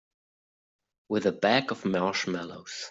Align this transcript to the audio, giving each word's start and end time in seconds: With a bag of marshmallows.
With 1.09 1.27
a 1.27 1.31
bag 1.31 1.71
of 1.71 1.85
marshmallows. 1.85 2.73